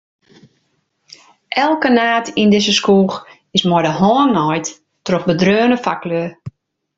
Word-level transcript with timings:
Elke 1.63 1.89
naad 1.95 2.27
yn 2.41 2.51
dizze 2.53 2.73
skoech 2.79 3.17
is 3.57 3.63
mei 3.69 3.83
de 3.85 3.93
hân 3.99 4.29
naaid 4.35 4.65
troch 5.05 5.27
bedreaune 5.29 5.77
faklju. 5.85 6.23